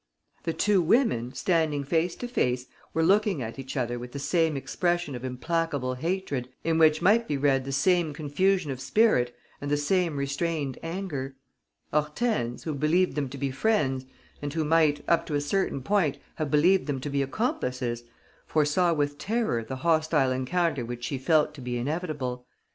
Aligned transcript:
The 0.45 0.53
two 0.53 0.81
women, 0.81 1.31
standing 1.35 1.83
face 1.83 2.15
to 2.15 2.27
face, 2.27 2.65
were 2.91 3.03
looking 3.03 3.43
at 3.43 3.59
each 3.59 3.77
other 3.77 3.99
with 3.99 4.13
the 4.13 4.17
same 4.17 4.57
expression 4.57 5.13
of 5.13 5.23
implacable 5.23 5.93
hatred, 5.93 6.49
in 6.63 6.79
which 6.79 7.03
might 7.03 7.27
be 7.27 7.37
read 7.37 7.65
the 7.65 7.71
same 7.71 8.11
confusion 8.11 8.71
of 8.71 8.81
spirit 8.81 9.31
and 9.61 9.69
the 9.69 9.77
same 9.77 10.17
restrained 10.17 10.79
anger. 10.81 11.35
Hortense, 11.93 12.63
who 12.63 12.73
believed 12.73 13.13
them 13.15 13.29
to 13.29 13.37
be 13.37 13.51
friends 13.51 14.07
and 14.41 14.51
who 14.51 14.65
might, 14.65 15.03
up 15.07 15.23
to 15.27 15.35
a 15.35 15.39
certain 15.39 15.83
point, 15.83 16.17
have 16.37 16.49
believed 16.49 16.87
them 16.87 16.99
to 17.01 17.09
be 17.11 17.21
accomplices, 17.21 18.03
foresaw 18.47 18.93
with 18.93 19.19
terror 19.19 19.63
the 19.63 19.75
hostile 19.85 20.31
encounter 20.31 20.83
which 20.83 21.03
she 21.03 21.19
felt 21.19 21.53
to 21.53 21.61
be 21.61 21.77
inevitable. 21.77 22.47